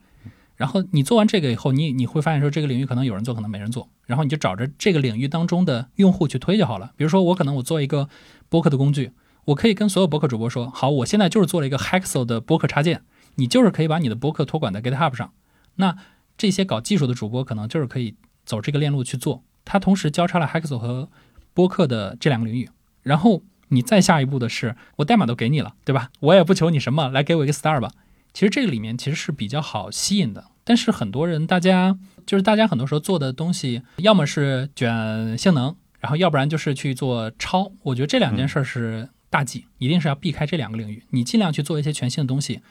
[0.55, 6.91] 然后你做完这个以后，你你会发现说这个领域可能有人做，可能没人做，然后你就找着这个领域当中的用户去推就好了。
[6.95, 8.09] 比如说我可能我做一个
[8.49, 9.11] 播客的工具，
[9.49, 13.03] 我可以跟所有博客主播说，好，我现在就是做了一个 Hexel 的博客插件，
[13.35, 15.33] 你就是可以把你的博客托管在 GitHub 上。
[15.75, 15.95] 那
[16.37, 21.09] 这些搞技术的主播可能就是可以走这个链路去做，它同时交叉了 Hexel 和
[21.55, 22.69] 播客的这两个领域，
[23.01, 26.11] 然后你再下一步的是，我代码都给你了，对吧？
[26.19, 27.89] 我也不求你什么，来给我一个 star 吧。
[28.31, 37.71] 其实这个里面其实是比较好吸引的，但是很多人大家就是大家很多时候做的东西，要么是卷性能，然后要不然就是去做超。
[37.81, 41.03] 我觉得这两件事儿是大忌，一定是要避开这两个领域。
[41.09, 42.61] 你尽量去做一些全新的东西，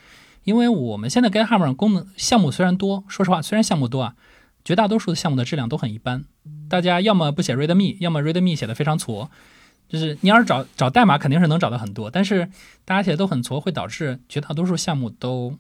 [0.45, 4.15] 因为我们现在 GitHub 上功能项目虽然多，说实话虽然项目多啊，
[4.65, 6.25] 绝大多数的项目的质量都很一般。
[6.69, 9.31] 大家要么不写 README，要么 README 写的非常挫。
[9.89, 12.51] 就是你要是找找代码，肯定是能找到很多，但是
[12.85, 15.57] 大家写的都很挫，会导致绝大多数项目都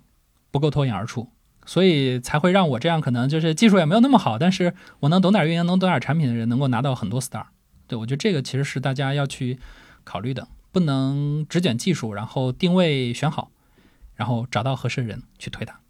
[0.50, 1.30] 不够脱颖而出，
[1.64, 7.46] 所以才会让我这样可能就是技术也没有那么好，但是我能懂点运营，能懂点产品的人能够拿到很多 star。
[7.86, 9.58] 对我觉得这个其实是大家要去
[10.04, 13.50] 考虑的，不能只卷技术，然后定位选好，
[14.14, 15.80] 然后找到合适的人去推它。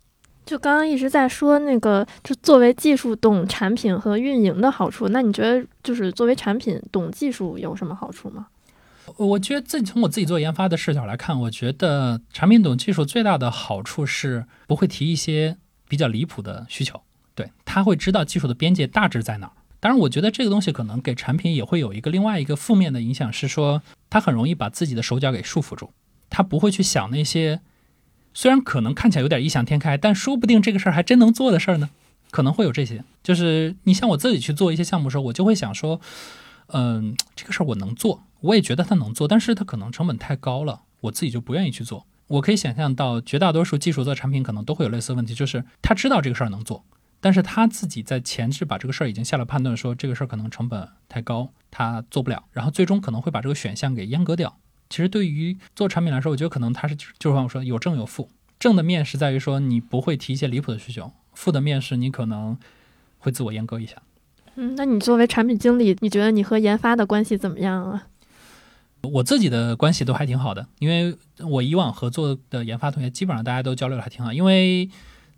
[0.47, 8.47] 就刚刚一直在说那个，就作为技术懂产品和运营的好处，那你觉得就是作为产品懂技术有什么好处吗？
[9.17, 17.03] 我觉得自己从我自己做研发的视角来看，我觉得产品懂技术最大的好处是不会提一些比较离谱的需求，
[17.35, 19.53] 对他会知道技术的边界大致在哪儿。
[19.81, 25.91] 当然，我觉得这个东西可能给产品也会有一个另外一个负面的影响，是说他很容易把自己的手脚给束缚住，
[26.29, 27.61] 他不会去想那些
[28.35, 31.91] 虽然可能看起来有点异想天开，但说不定这个事儿还真能做的事儿呢。
[32.31, 35.99] 可能会有这些，就是你像我自己去做一些项目的时候，我就会想说，
[36.67, 42.07] 嗯，这个事儿我能做，我也觉得它能做，但是它可能成本太高了，我自己就不愿意去做。
[42.27, 46.85] 我可以想象到，绝大多数技术做产品可能都会有类似的问题，就是他知道这个事儿能做，
[47.21, 54.57] 但是他自己在前置把这个事儿已经下了判断，说这个事儿可能成本太高，他做不了，然后最终可能会把这个选项给阉割掉。
[54.89, 62.57] 其实对于做产品来说，我觉得可能他是就是像我说有正有负，正的面是在于说你不会提一些离谱的需求，负的面是你可能
[63.19, 63.97] 会自我阉割一下。
[64.55, 68.07] 嗯，那你作为产品经理，你觉得你和研发的关系怎么样啊？
[69.03, 74.89] 我自己的关系都还挺好的，因为我以往合作的研发同学基本上大家都交流的还挺好，因为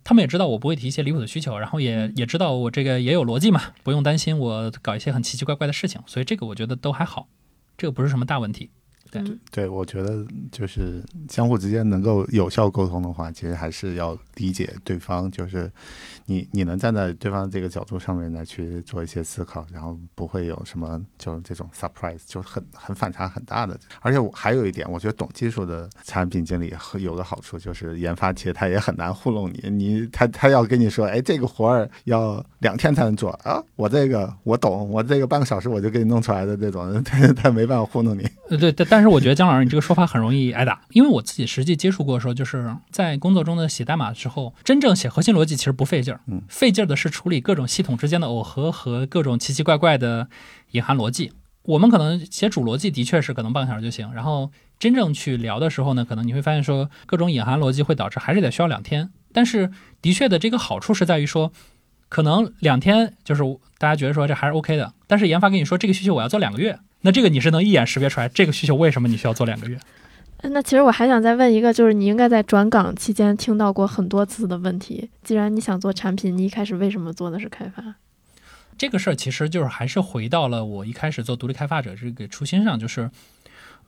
[0.02, 7.28] 他们也知道我不会提一些离谱的需求，然后也也知道我这个也有逻辑嘛，不用担心我搞一些很奇奇怪怪的事情，所以这个我觉得都还好，
[7.76, 8.70] 这个不是什么大问题。
[9.10, 15.70] 对嗯对，我觉得就是相互之间能够有效沟通的话，其实还是要理解对方，就是
[16.26, 23.78] 你你能站在对方这个角度上面来去做一些思考，然后不会有什么就这种 surprise，就很很反差很大的。
[24.00, 38.26] 而且我还有一点，我觉得懂技术的产品经理和有个好处就是研发，其实他也很难糊弄你，你他他要跟你说，哎，这个活儿要两天才能做啊，我这个我懂，我这个半个小时我就给你弄出来的这种， 他他没办法糊弄你。
[38.48, 50.28] 呃，对，但但是我觉得姜老师你这个说法很容易挨打，因为我自己实际接触过的时候，就是在工作中的写代码之后，真正写核心逻辑其实不费劲儿，嗯费劲儿的是处理各种系统之间的耦合和各种奇奇怪怪的
[50.72, 51.32] 隐含逻辑。
[51.62, 59.10] 我们可能写主逻辑的确是可能半个小时就行，然后真正去聊的时候呢，可能你会发现说各种隐含逻辑会导致还是得需要两天。
[59.32, 61.52] 但是的确的这个好处是在于说，
[62.08, 63.42] 可能两天就是
[63.78, 69.78] 大家觉得说这还是 OK 的，但是研发跟你说这个需求我要做两个月，那这个你是能一眼识别出来这个需求为什么你需要做两个月。
[70.38, 75.10] 呃那其实我还想再问一个，就是你应该在转岗期间听到过很多次的问题。
[75.22, 77.96] 既然你想做产品，你一开始为什么做的是开发？
[78.78, 83.10] 这个事儿其实就是还是回到了我一开始做独立开发者这个初心上，就是，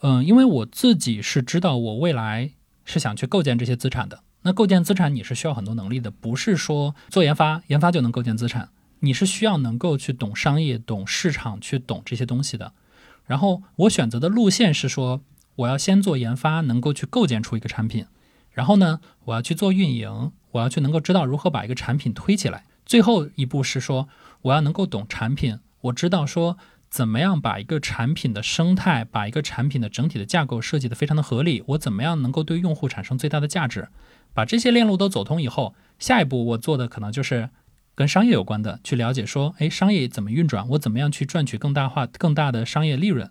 [0.02, 2.50] 嗯、因为我自己是知道我未来
[2.84, 4.20] 是想去构建这些资产的。
[4.42, 8.68] 那构建资产你是需要很多能力的，不是说做研发研发就能构建资产，
[9.00, 12.74] 你是需要能够去懂商业、懂市场、去懂这些东西的。
[13.24, 15.20] 然后我选择的路线是说，
[15.56, 18.06] 我要先做研发，能够去构建出一个产品，
[18.50, 22.64] 然后呢，我要去做运营，我要去能够知道如何把一个产品推起来。
[22.84, 24.08] 最后一步是说，
[24.42, 26.58] 我要能够懂产品，我知道说
[26.90, 33.88] 怎么样把一个产品的生态，把一个产品的整体的架构设计得非常的合理，我怎么样能够对用户产生最大的价值。
[34.34, 37.50] 把这些链路都走通以后，下一步我做的可能就是
[37.94, 43.30] 跟商业有关的，去了解说，哎，商业怎么运转，我怎么样去赚取更大化、更大的商业利润。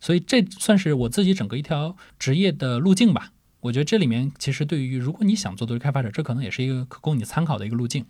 [0.00, 3.32] 所以这算是我自己整个一条职业的路径吧。
[3.60, 8.04] 我觉得这里面其实对于如果你想做独立开发者，这可能也是一个可供你参考的一个路径。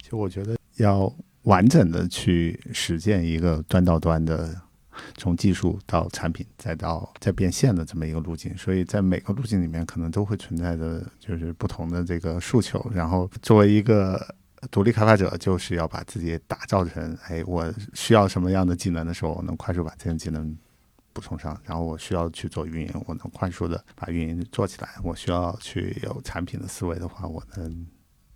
[0.00, 1.12] 就我觉得要
[1.42, 4.56] 完整的去实践一个端到端的，
[5.16, 12.88] 从技术到产品再到再变现的这么一个路径，所以在每个路径里面可能都会存在着就是不同的这个诉求。
[12.94, 14.34] 然后作为一个
[14.70, 20.56] 独立开发者，就是要把自己打造成，哎，我需要什么样的技能的时候，我能快速把这些技能。
[21.14, 24.88] 补充上，然后我需要去做运营，我能快速的把运营做起来。
[25.04, 27.86] 我需要去有产品的思维的话，我能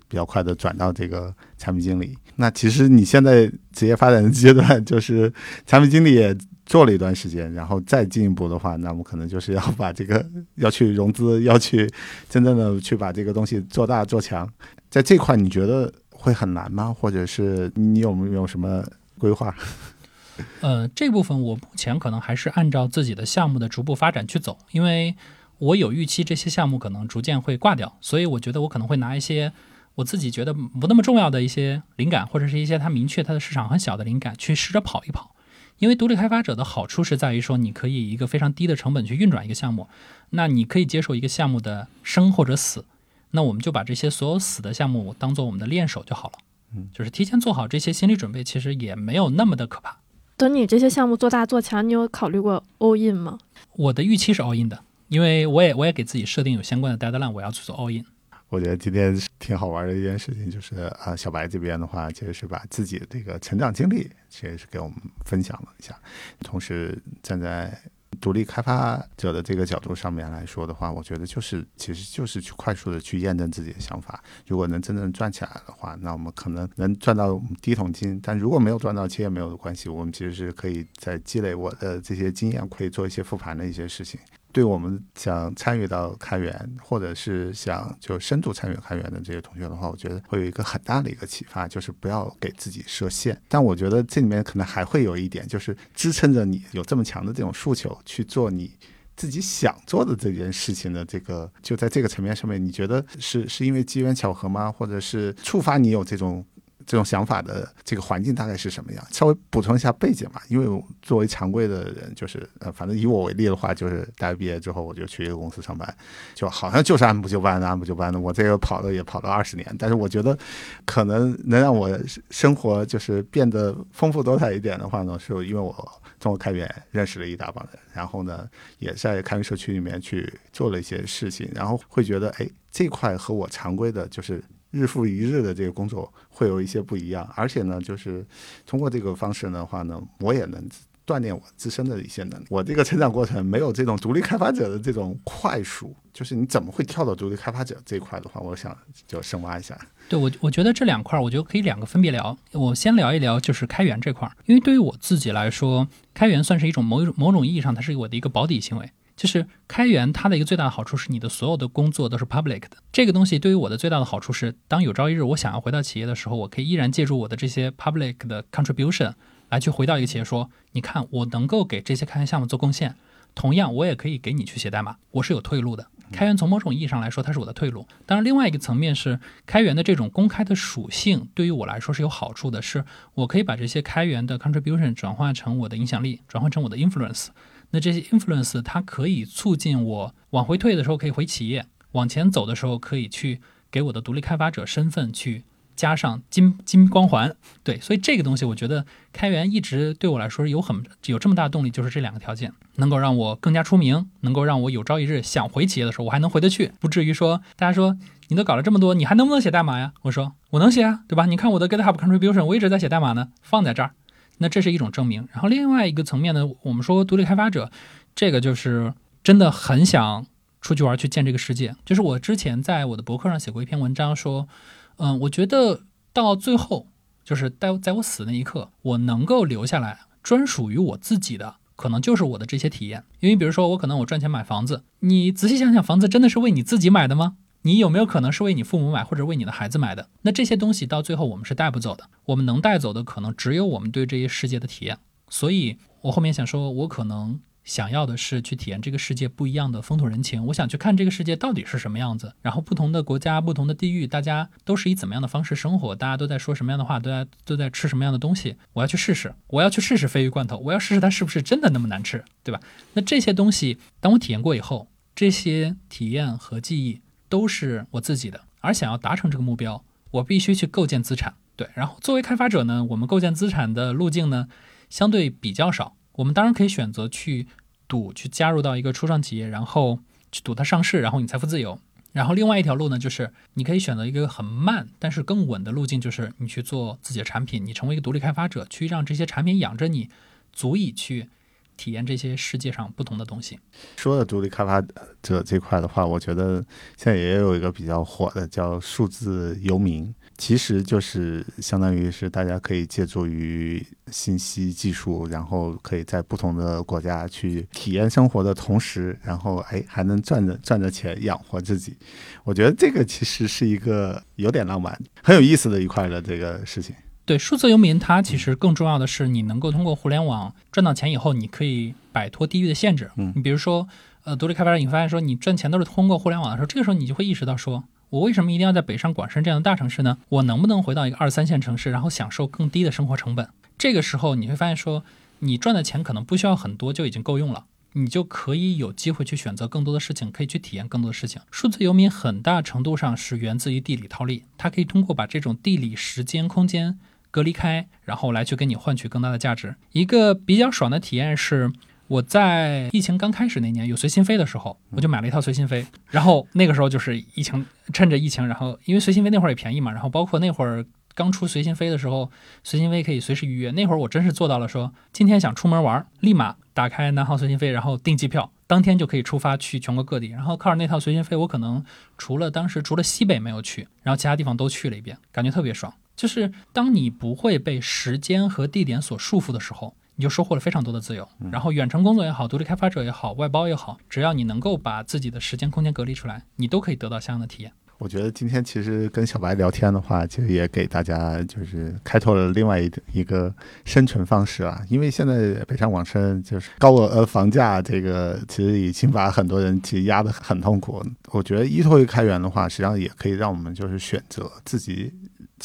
[0.06, 2.14] 比较快的转到这个产品经理。
[2.34, 5.32] 那其实你现在职业发展的阶段，就是
[5.64, 6.36] 产品经理也
[6.66, 10.22] 做了一段时间，然后再进一步的话，那么可能就是要把这个
[10.56, 11.90] 要去融资，要去
[12.28, 14.46] 真正的去把这个东西做大做强。
[14.90, 16.94] 在这块，你觉得会很难吗？
[16.98, 18.85] 或者是你有没有什么
[19.18, 19.55] 规划？
[20.61, 25.14] 呃，这部分我目前可能还是按照自己的项目的逐步发展去走，因为
[25.59, 29.52] 我有预期这些项目可能逐渐会挂掉，所以我觉得我可能会拿一些
[29.94, 35.35] 我自己觉得不那么重要的一些灵感，或者是一些它明确它的市场很小的灵感，去试着跑一跑。
[35.79, 39.88] 因为独立开发者的好处是在于说，你可以一个非常低的成本去运转一个项目，
[40.31, 42.85] 那你可以接受一个项目的生或者死，
[43.32, 46.38] 那我们就把这些所有死的项目当做我们的练手就好了，
[46.74, 49.98] 嗯，就是提前做好这些心理准备，其实也没有那么的可怕。
[50.36, 53.38] 等你这些项目做大做强，你有考虑过 all in 吗？
[53.72, 58.04] 我的预期是 all in 的，因为我也我也给自己设定有相关的 deadline，我要去做 all in。
[58.48, 65.98] 我觉得今天挺好玩的一件事情，就是啊，小白这边的话，其实是把自己的这个成长经历，其实是给我们分享了一下，
[66.40, 67.76] 同时站在。
[68.20, 74.22] 独立开发者的这个角度上面来说的话，我觉得就是其实就是去快速的去验证自己的想法。
[74.46, 79.88] 如果能真正赚起来的话，那我们可能能赚到第一桶金；但如果没有赚到，钱也没有关系。
[79.88, 84.18] 我们其实是可以在积累我的这些经验，可以做一些复盘的一些事情。
[84.56, 93.38] 对我们想参与到开源，或者是想就深度参与开源的这些同学的话，我觉得会有一个很大的一个启发，就是不要给自己设限。
[93.48, 98.72] 但我觉得这里面可能还会有一点，就是支撑着你有这么强的这种诉求去做你
[99.14, 104.72] 自己想做的这件事情的这个，就在这个层面上面，你觉得是是因为机缘巧合吗？
[104.72, 106.42] 或者是触发你有这种？
[106.87, 109.05] 这种想法的这个环境大概是什么样？
[109.11, 110.40] 稍微补充一下背景吧。
[110.49, 115.96] 因为作为常规的人，就是呃，反正以我为例的话，就是大学毕业之后我就去一个公司上班，
[116.35, 118.20] 就好像就是按部就班的，按部就班的。
[118.20, 120.38] 我这个跑了也跑了二十年，但是我觉得
[120.85, 121.90] 可能能让我
[122.31, 125.72] 生活就是变得丰富多彩一点的话呢，是因为我
[126.20, 134.40] 通过开源认识了一大帮人，然后呢，也在开源社区里面去做了一些事情，然后会觉得哎，这块和我常规的就是。
[134.70, 138.24] 日复一日的这个工作会有一些不一样，而且呢，就是
[138.66, 140.62] 通过这个方式的话呢，我也能
[141.07, 142.46] 锻炼我自身的一些能力。
[142.50, 148.76] 我这个成长过程没有这种独立开发者的这种快速，就是你怎么会跳到独立开发者这块的话，我想
[149.07, 149.79] 就深挖一下。
[150.09, 152.37] 对我，我觉得这两块，我觉得可以两个分别聊。
[152.52, 158.90] 我先聊一聊就是开源这块，因为对于我自己来说，开源算是一种某种某种意义上，它是我的一个保底行为。
[159.16, 162.76] 就是开源，它的一个最大的好处是你的所有的工作都是 public 的。
[162.92, 169.14] 这个东西对于我的最大的好处是，当有朝一日我想要回到企业的时候，我可以依然借助我的这些 public 的 contribution
[169.48, 172.94] 来去回到一个企业说，你看我能够给这些开源项目做贡献，
[173.35, 175.87] 同样我也可以给你去写代码，我是有退路的。
[176.12, 177.85] 开源从某种意义上来说，它是我的退路。
[178.05, 187.29] 当然，另外一个层面是开源的这种公开的属性对于我来说是有好处的，是我可以把这些开源的 contribution 转化成我的影响力，转换成我的 influence。
[187.70, 197.37] 那这些 influence 它可以促进我往回退的时候可以回企业，往前走的时候可以去给我的独立开发者身份去加上金金光环。
[197.62, 207.98] 对，所以这个东西我觉得开源一直对我来说有很有这么大动力，就是这两个条件能够让我更加出名，能够让我有朝一日想回企业的时候我还能回得去，不至于说大家说
[208.29, 209.92] 你都搞了这么多，你还能不能写代码呀？
[210.02, 211.26] 我说我能写啊，对吧？
[211.26, 213.92] 你看我的 GitHub contribution，我一直在写代码呢，放在这儿。
[214.38, 217.70] 那这是一种证明，然后另外一个层面呢，我们说独立开发者，
[218.14, 220.27] 这个就是真的很想
[220.61, 221.75] 出去玩，去见这个世界。
[221.85, 224.49] 就是我之前在我的博客上写过一篇文章，说，
[224.96, 226.88] 嗯，我觉得到最后，
[227.25, 233.05] 就是在在我死那一刻，我能够留下来专属于我自己的，可能就是我的这些体验。
[233.20, 237.37] 因为比如说，我可能我赚钱买房子，你仔细想想，房子真的是为你自己买的吗？
[237.66, 240.08] 你有没有可能是为你父母买，或者为你的孩子买的？
[240.22, 242.08] 那这些东西到最后我们是带不走的。
[242.26, 244.96] 我们能带走的，可能只有我们对这些世界的体验。
[245.28, 252.32] 所以我后面想说，我可能想要的是去体验这个世界不一样的风土人情，我想去看这个世界到底是什么样子。
[252.40, 258.54] 然后不同的国家、不同的地域，大家都是以怎么样的方式生活，大家都在说什么样的话，大家都在吃什么样的东西。
[258.74, 262.60] 我要去试试，我要去试试鲱鱼罐头，我要试试它是不是真的那么难吃，对吧？
[262.92, 264.86] 那这些东西，当我体验过以后，
[265.16, 268.43] 这些体验和记忆都是我自己的。
[268.61, 271.35] 而想要达成这个目标，我必须去构建资产。
[271.55, 274.49] 对，然后作为开发者呢，我们构建资产的路径呢，
[274.91, 275.97] 相对比较少。
[276.12, 277.47] 我们当然可以选择去
[277.89, 280.01] 赌，去加入到一个初创企业，然后
[280.33, 281.79] 去赌它上市，然后你财富自由。
[282.12, 290.09] 然后另外一条路呢，就是你可以选择一个很慢但是更稳的路径，就是你去做自己的产品，你成为一个独立开发者，去让这些产品养着你，
[290.53, 291.29] 足以去
[291.77, 293.59] 体验这些世界上不同的东西。
[293.97, 294.83] 说的独立开发
[295.22, 296.64] 者这块的话，我觉得
[296.97, 300.14] 现在也有一个比较火的叫数字游民。
[300.39, 311.97] 其实就是相当于是大家可以借助于信息技术，然后可以在不同的国家去体验生活的同时，然后哎还能赚着赚着钱养活自己。
[312.45, 316.95] 我觉得这个其实是一个有点浪漫、很有意思的一块的这个事情。
[317.27, 323.11] 对，数字游民，它其实更重要的是你能够通过互联网赚到钱以后，你可以摆脱地域的限制。
[323.16, 323.89] 嗯，你比如说，
[324.22, 327.83] 呃，独立开发者，你发现说你赚钱都是通过互联网的时候，这个时候你就会意识到说。
[328.11, 330.18] 我为什么一定要在北上广深这样的大城市呢？
[330.29, 333.49] 我能不能回到一个二三线城市，然后享受更低的生活成本？
[333.77, 335.03] 这个时候你会发现，说
[335.41, 337.64] 你赚的钱可能不需要很多就已经够用了，
[337.95, 341.43] 你就可以有机会去选择更多的事情，可以去体验更多的事情。
[341.51, 346.97] 数字游民很大程度上是源自于地理套利，它可以通过把这种地理、时间、空间
[347.31, 349.77] 隔离开，然后来去给你换取更大的价值。
[349.93, 351.72] 一个比较爽的体验是。
[352.09, 355.85] 我在疫情刚开始那年有随心飞的时候，我就买了一套随心飞。
[356.09, 362.31] 然后那个时候就是疫情，趁着疫情，然后因为随心飞那会儿也便宜嘛，然后包括那会儿刚出随心飞的时候，
[362.62, 363.72] 随心飞可以随时预约。
[363.72, 370.29] 那会儿我真是做到了，说今天想出门玩，立马打开南航随心飞，然后订机票，当天就可以出发去全国各地。
[370.29, 371.85] 然后靠着那套随心飞，我可能
[372.16, 375.93] 除了当时除了西北没有去，然后其他地方都去了一遍，感觉特别爽。
[376.16, 379.94] 就是当你不会被时间和地点所束缚的时候。
[380.18, 387.70] 你就收获了非常多的自由，然后远程工作也好，独立开发者也好，外包也好，只要你能够把自己的时间空间隔离出来，你都可以得到相应的体验。
[387.98, 393.54] 我觉得今天其实跟小白聊天的话，其实也给大家就是开拓了另外一一个
[393.84, 394.82] 生存方式啊。
[394.88, 401.04] 因为现在北上广深就是高额房价，这个其实已经把很多人其实压得很痛苦。
[401.30, 405.12] 我觉得依托于开源的话，实际上也可以让我们就是选择自己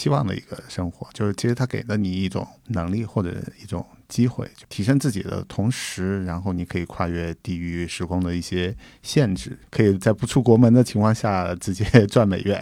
[0.01, 3.29] 期望的一个生活，就是其实它给了你一种能力或者
[3.61, 3.85] 一种。
[4.11, 12.61] 机会提升自己的同时，然后你可以跨越地域时空的一些限制，可以在不出国门的情况下直接 赚美元，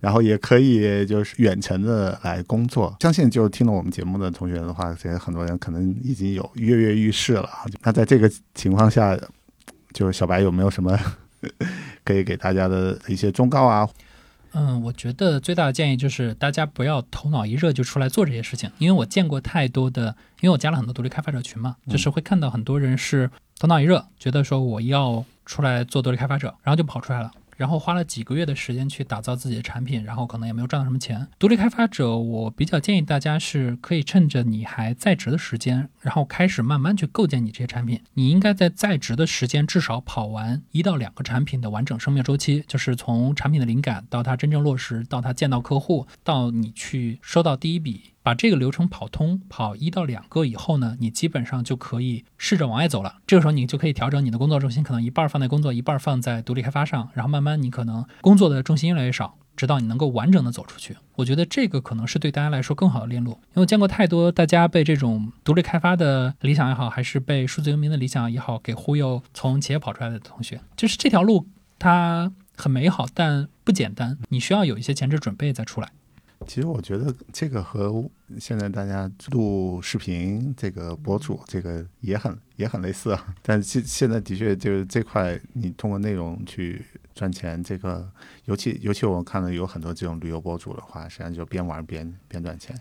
[0.00, 2.96] 然后也可以就是远程的来工作。
[3.00, 7.50] 相信就是听了我们节目的同学的话，这些很多人可能已经有跃跃欲试了。
[7.82, 9.14] 那在这个情况下，
[9.92, 10.98] 就是小白有没有什么
[12.02, 13.86] 可以给大家的一些忠告啊？
[14.52, 27.30] 嗯，我觉得最大的建议就是大家不要头脑一热就出来做这些事情，因为我见过太多的，因为我加了很多独立开发者群嘛，就是会看到很多人是头脑一热，觉得说我要出来做独立开发者，然后就跑出来了。
[27.58, 31.26] 然后花了几个月的时间去打造自己的产品，然后可能也没有赚到什么钱。
[31.40, 38.00] 独立开发者，我比较建议大家是可以趁着你还在职的时间，然后开始慢慢去构建你这些产品。
[38.14, 48.12] 你应该在在职的时间至少跑完一到两个产品的完整生命周期，就是从产品的灵感到它真正落实，到它见到客户，到你去收到第一笔。
[48.28, 53.22] 把这个流程跑通，跑一到两个以后呢，你基本上就可以试着往外走了。
[53.26, 60.94] 这个时候你就可以调整你的工作重心，可能一半放在工作，一半放在独立开发上，然后慢慢你可能工作的重心越来越少，直到你能够完整的走出去。
[61.14, 71.46] 我觉得这个可能是对大家来说更好的链路，因为我见过太多大家被这种独立开发的理想也好，还是被数字游民的理想也好给忽悠，从企业跑出来的同学，就是这条路
[71.78, 75.88] 它很美好，但不简单，你需要有一些前置准备再出来。
[76.46, 78.04] 其实我觉得这个和
[78.38, 86.82] 现在大家录视频这个博主这个也很也很类似啊，但现现在的确就是这块，你通过内容去
[87.14, 88.10] 赚钱，这个
[88.46, 92.74] 尤其尤其我看到有很多这种旅游博主的话，实际上就边玩边边赚钱。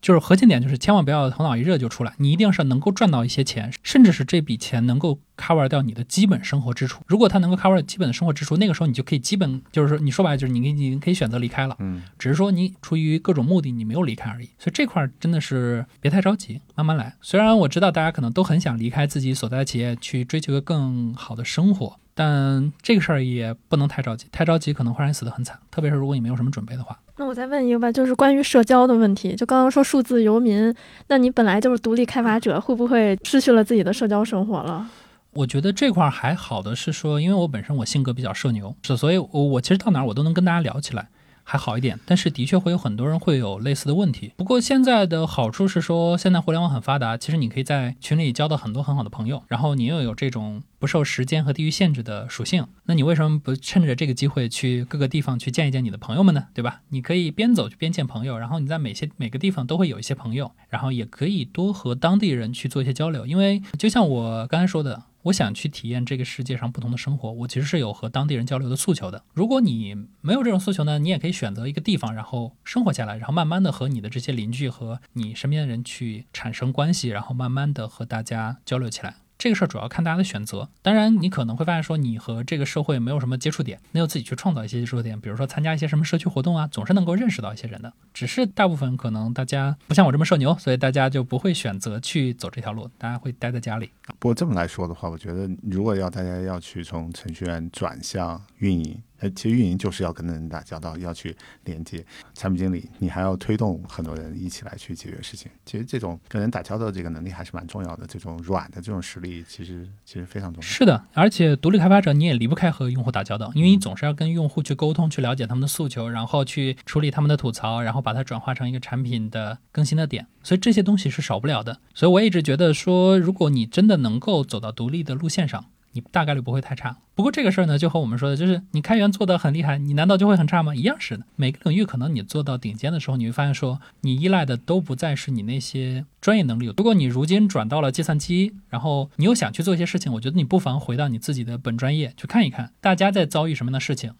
[0.00, 7.02] 就是核心点就是千万不要头脑一热就出来，你一定是能够赚到一些钱，甚至是这笔钱能够 cover 掉你的基本生活支出。
[7.06, 14.46] 如果它能够 cover 基本的生活支出，那个时候你就可以基本就是说，你说白了就是你你可以选择离开了，嗯，只是说你出于各种目的你没有离开而已。
[14.58, 17.14] 所以这块真的是别太着急，慢慢来。
[17.20, 26.98] 虽然我知道大家可能都很想离开自己所在的企业去追求个更好的生活，但这个事儿也不能太着急，太着急可能会让你死得很惨，特别是如果你没有什么准备的话。
[27.18, 29.34] 那我再问一个吧，就是关于社交的问题。
[29.34, 30.74] 就刚刚说数字游民，
[31.08, 34.86] 那你本来就是独立开发者，会不会失去了自己的社交生活了？
[35.32, 41.08] 我觉得这块儿还好的是说，因为我本身我性格比较社牛，是所以我我其实到哪儿我都能跟大家聊起来。
[41.48, 44.32] 还好一点，但是的确会有很多人会有类似的问题。
[44.36, 56.48] 不过现在的好处是说，现在互联网很发达，其实你可以在群里交到很多很好的朋友，然后你又有这种不受时间和地域限制的属性，那你为什么不趁着这个机会去各个地方去见一见你的朋友们呢？
[56.52, 56.80] 对吧？
[56.88, 65.04] 你可以边走边见朋友，然后你在每些每个地方都会有一些朋友，然后也可以多和当地人去做一些交流，因为就像我刚才说的。
[65.26, 69.24] 我想去体验这个世界上不同的生活，我其实是有和当地人交流的诉求的。
[69.34, 79.16] 如果你没有这种诉求呢，你也可以选择一个地方，然后生活下来，然后慢慢的和你的这些邻居和你身边的人去产生关系，然后慢慢的和大家交流起来。
[79.38, 80.68] 这个事儿主要看大家的选择。
[80.82, 87.92] 当然，你可能会发现说你和这个社会没有什么接触点，那就自己去创造一些接触点，比如说参加一些什么社区活动啊，总是能够认识到一些人的。
[88.14, 93.90] 只是大部分可能大家不像我这么社牛，所以大家就不会选择去走这条路，大家会待在家里。
[94.18, 98.98] 不过这么来说的话，我觉得如果要大家要去从程序员转向运营。
[99.20, 102.04] 呃，其实运营就是要跟人打交道，要去连接
[102.34, 105.50] 产品经理，你还要推动很多人一起来去解决事情。
[105.64, 110.66] 其实这种跟人打交道的这个能力还是蛮重要的，这种软的这种实力其实其实非常重要。
[110.66, 120.26] 是的，而且独立开发者你也离不开和用户打交道，因为你总是要跟用户去沟通，去了解他们的诉求，然后去处理他们的吐槽，然后把它转化成一个产品的更新的点。
[120.42, 121.80] 所以这些东西是少不了的。
[121.94, 125.66] 所以我一直觉得说，如果你真的能够走到独立的路线上。
[125.96, 126.98] 你大概率不会太差。
[127.14, 130.74] 不过这个事儿呢，就和我们说的，就是你开源做得很厉害，你难道就会很差吗？
[130.74, 131.24] 一样是的。
[131.34, 136.66] 每个领域可能你做到顶尖的时候，你会发现说，你依赖的都不再是你那些专业能力。
[136.76, 144.12] 如果你如今转到了计算机，然后你又想去做一些事情，我觉得你不妨回到你自己的本专业去看一看，大家在遭遇什么样的事情。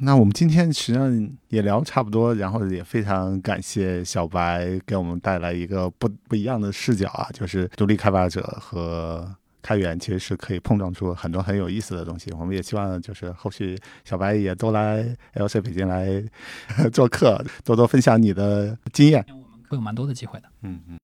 [0.00, 9.36] 那我们今天实际上也聊差不多，然后也非常感谢小白给我们带来一个不不一样的视角啊，就是独立开发者和。
[9.62, 15.04] 开源其实是可以碰撞出很多很有意思的东西，我们也希望就是后续小白也多来
[15.34, 16.22] LC 北京来
[16.92, 20.48] 做客，多多分享你的经验，我们会有蛮多的机会的。
[20.62, 20.98] 嗯嗯。